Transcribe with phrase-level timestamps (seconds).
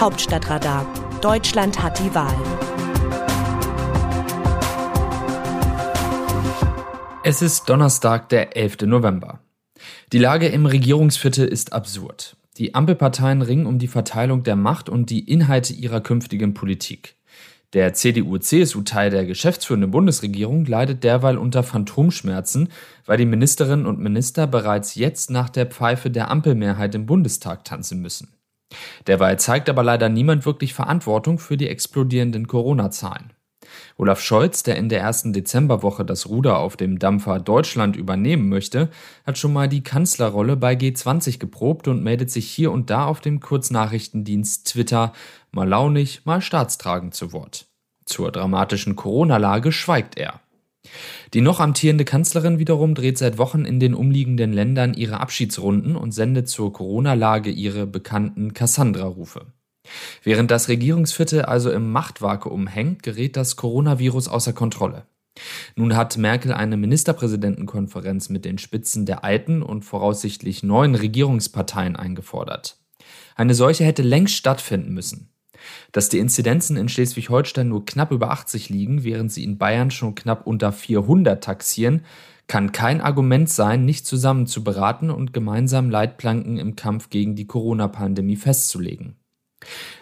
[0.00, 0.86] Hauptstadtradar.
[1.20, 2.34] Deutschland hat die Wahl.
[7.22, 8.86] Es ist Donnerstag, der 11.
[8.86, 9.40] November.
[10.14, 12.38] Die Lage im Regierungsviertel ist absurd.
[12.56, 17.16] Die Ampelparteien ringen um die Verteilung der Macht und die Inhalte ihrer künftigen Politik.
[17.74, 22.70] Der CDU-CSU-Teil der geschäftsführenden Bundesregierung leidet derweil unter Phantomschmerzen,
[23.04, 28.00] weil die Ministerinnen und Minister bereits jetzt nach der Pfeife der Ampelmehrheit im Bundestag tanzen
[28.00, 28.39] müssen.
[29.06, 33.32] Derweil zeigt aber leider niemand wirklich Verantwortung für die explodierenden Corona-Zahlen.
[33.96, 38.88] Olaf Scholz, der in der ersten Dezemberwoche das Ruder auf dem Dampfer Deutschland übernehmen möchte,
[39.26, 43.20] hat schon mal die Kanzlerrolle bei G20 geprobt und meldet sich hier und da auf
[43.20, 45.12] dem Kurznachrichtendienst Twitter
[45.52, 47.66] mal launig, mal staatstragend zu Wort.
[48.06, 50.40] Zur dramatischen Corona-Lage schweigt er.
[51.34, 56.12] Die noch amtierende Kanzlerin wiederum dreht seit Wochen in den umliegenden Ländern ihre Abschiedsrunden und
[56.12, 59.46] sendet zur Corona-Lage ihre bekannten Cassandra-Rufe.
[60.22, 65.06] Während das Regierungsviertel also im Machtvakuum hängt, gerät das Coronavirus außer Kontrolle.
[65.76, 72.78] Nun hat Merkel eine Ministerpräsidentenkonferenz mit den Spitzen der alten und voraussichtlich neuen Regierungsparteien eingefordert.
[73.36, 75.32] Eine solche hätte längst stattfinden müssen.
[75.92, 80.14] Dass die Inzidenzen in Schleswig-Holstein nur knapp über 80 liegen, während sie in Bayern schon
[80.14, 82.02] knapp unter 400 taxieren,
[82.46, 87.46] kann kein Argument sein, nicht zusammen zu beraten und gemeinsam Leitplanken im Kampf gegen die
[87.46, 89.14] Corona-Pandemie festzulegen.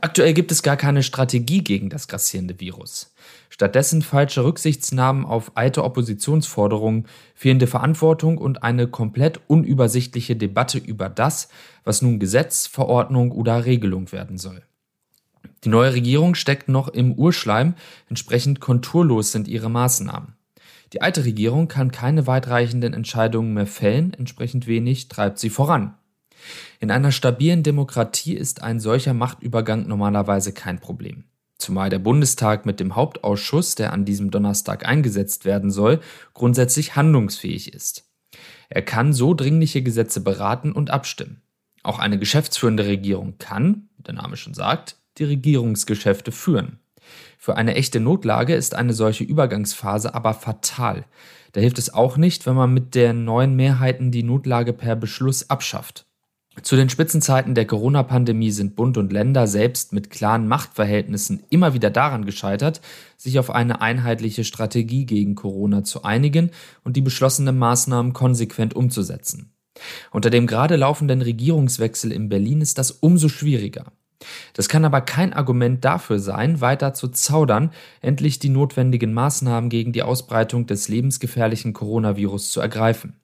[0.00, 3.12] Aktuell gibt es gar keine Strategie gegen das grassierende Virus.
[3.50, 11.48] Stattdessen falsche Rücksichtsnahmen auf alte Oppositionsforderungen, fehlende Verantwortung und eine komplett unübersichtliche Debatte über das,
[11.84, 14.62] was nun Gesetz, Verordnung oder Regelung werden soll.
[15.64, 17.74] Die neue Regierung steckt noch im Urschleim,
[18.08, 20.34] entsprechend konturlos sind ihre Maßnahmen.
[20.92, 25.94] Die alte Regierung kann keine weitreichenden Entscheidungen mehr fällen, entsprechend wenig treibt sie voran.
[26.80, 31.24] In einer stabilen Demokratie ist ein solcher Machtübergang normalerweise kein Problem.
[31.58, 36.00] Zumal der Bundestag mit dem Hauptausschuss, der an diesem Donnerstag eingesetzt werden soll,
[36.32, 38.08] grundsätzlich handlungsfähig ist.
[38.70, 41.42] Er kann so dringliche Gesetze beraten und abstimmen.
[41.82, 46.78] Auch eine geschäftsführende Regierung kann, wie der Name schon sagt, die Regierungsgeschäfte führen.
[47.38, 51.06] Für eine echte Notlage ist eine solche Übergangsphase aber fatal.
[51.52, 55.48] Da hilft es auch nicht, wenn man mit den neuen Mehrheiten die Notlage per Beschluss
[55.50, 56.06] abschafft.
[56.62, 61.90] Zu den Spitzenzeiten der Corona-Pandemie sind Bund und Länder selbst mit klaren Machtverhältnissen immer wieder
[61.90, 62.80] daran gescheitert,
[63.16, 66.50] sich auf eine einheitliche Strategie gegen Corona zu einigen
[66.84, 69.54] und die beschlossenen Maßnahmen konsequent umzusetzen.
[70.10, 73.92] Unter dem gerade laufenden Regierungswechsel in Berlin ist das umso schwieriger.
[74.52, 79.92] Das kann aber kein Argument dafür sein, weiter zu zaudern, endlich die notwendigen Maßnahmen gegen
[79.92, 83.16] die Ausbreitung des lebensgefährlichen Coronavirus zu ergreifen.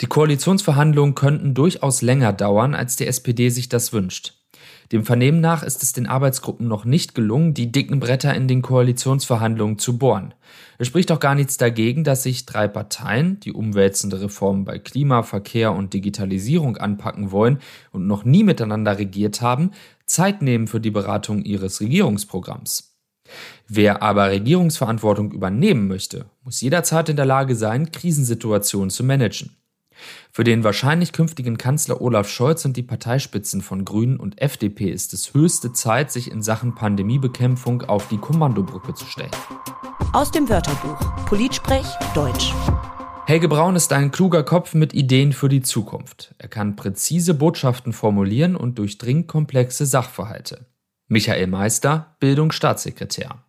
[0.00, 4.41] Die Koalitionsverhandlungen könnten durchaus länger dauern, als die SPD sich das wünscht.
[4.92, 8.62] Dem Vernehmen nach ist es den Arbeitsgruppen noch nicht gelungen, die dicken Bretter in den
[8.62, 10.34] Koalitionsverhandlungen zu bohren.
[10.78, 15.22] Es spricht auch gar nichts dagegen, dass sich drei Parteien, die umwälzende Reformen bei Klima,
[15.22, 17.58] Verkehr und Digitalisierung anpacken wollen
[17.90, 19.70] und noch nie miteinander regiert haben,
[20.06, 22.92] Zeit nehmen für die Beratung ihres Regierungsprogramms.
[23.68, 29.56] Wer aber Regierungsverantwortung übernehmen möchte, muss jederzeit in der Lage sein, Krisensituationen zu managen.
[30.30, 35.12] Für den wahrscheinlich künftigen Kanzler Olaf Scholz und die Parteispitzen von Grünen und FDP ist
[35.14, 39.30] es höchste Zeit, sich in Sachen Pandemiebekämpfung auf die Kommandobrücke zu stellen.
[40.12, 42.52] Aus dem Wörterbuch Politsprech Deutsch.
[43.26, 46.34] Helge Braun ist ein kluger Kopf mit Ideen für die Zukunft.
[46.38, 50.66] Er kann präzise Botschaften formulieren und durchdringt komplexe Sachverhalte.
[51.08, 53.44] Michael Meister, Bildungsstaatssekretär.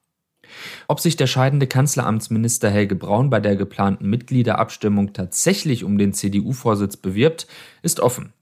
[0.87, 6.97] Ob sich der scheidende Kanzleramtsminister Helge Braun bei der geplanten Mitgliederabstimmung tatsächlich um den CDU-Vorsitz
[6.97, 7.47] bewirbt,
[7.81, 8.33] ist offen.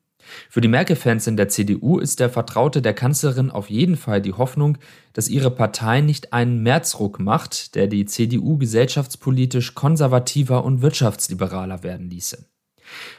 [0.49, 4.33] Für die Merkel-Fans in der CDU ist der Vertraute der Kanzlerin auf jeden Fall die
[4.33, 4.77] Hoffnung,
[5.13, 12.09] dass ihre Partei nicht einen Märzruck macht, der die CDU gesellschaftspolitisch konservativer und wirtschaftsliberaler werden
[12.09, 12.45] ließe.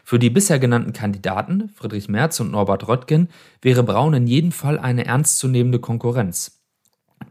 [0.04, 3.28] Für die bisher genannten Kandidaten, Friedrich Merz und Norbert Röttgen,
[3.62, 6.61] wäre Braun in jedem Fall eine ernstzunehmende Konkurrenz.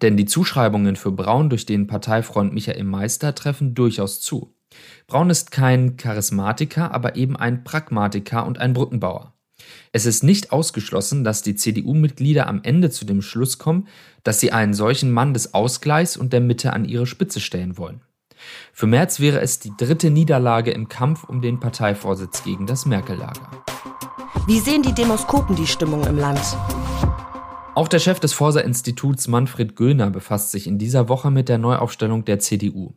[0.02, 4.54] Denn die Zuschreibungen für Braun durch den Parteifreund Michael Meister treffen durchaus zu.
[5.08, 9.34] Braun ist kein Charismatiker, aber eben ein Pragmatiker und ein Brückenbauer.
[9.92, 13.88] Es ist nicht ausgeschlossen, dass die CDU-Mitglieder am Ende zu dem Schluss kommen,
[14.24, 18.02] dass sie einen solchen Mann des Ausgleichs und der Mitte an ihre Spitze stellen wollen.
[18.74, 23.64] Für Merz wäre es die dritte Niederlage im Kampf um den Parteivorsitz gegen das Merkel-Lager.
[24.48, 26.40] Wie sehen die Demoskopen die Stimmung im Land?
[27.74, 32.26] Auch der Chef des Forsa-Instituts Manfred Göhner befasst sich in dieser Woche mit der Neuaufstellung
[32.26, 32.94] der CDU.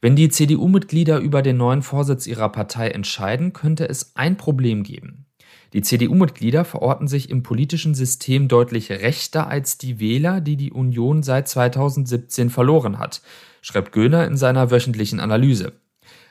[0.00, 5.26] Wenn die CDU-Mitglieder über den neuen Vorsitz ihrer Partei entscheiden, könnte es ein Problem geben.
[5.74, 11.22] Die CDU-Mitglieder verorten sich im politischen System deutlich rechter als die Wähler, die die Union
[11.22, 13.22] seit 2017 verloren hat,
[13.62, 15.74] schreibt Göhner in seiner wöchentlichen Analyse.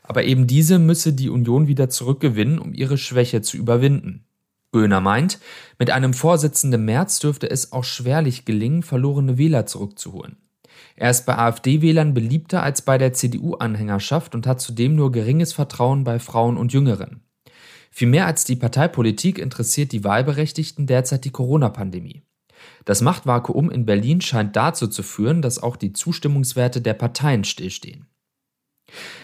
[0.03, 4.25] Aber eben diese müsse die Union wieder zurückgewinnen, um ihre Schwäche zu überwinden.
[4.71, 5.39] Göhner meint,
[5.80, 10.38] mit einem Vorsitzenden März dürfte es auch schwerlich gelingen, verlorene Wähler zurückzuholen.
[10.95, 16.04] Er ist bei AfD-Wählern beliebter als bei der CDU-Anhängerschaft und hat zudem nur geringes Vertrauen
[16.04, 17.21] bei Frauen und Jüngeren.
[17.92, 22.21] Viel mehr als die Parteipolitik interessiert die Wahlberechtigten derzeit die Corona-Pandemie.
[22.86, 28.07] Das Machtvakuum in Berlin scheint dazu zu führen, dass auch die Zustimmungswerte der Parteien stillstehen.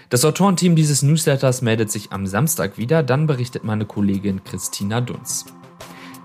[0.10, 5.46] Das Autorenteam dieses Newsletters meldet sich am Samstag wieder, dann berichtet meine Kollegin Christina Dunz.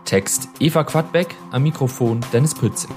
[0.04, 2.90] Text Eva Quadbeck, am Mikrofon Dennis Pützig.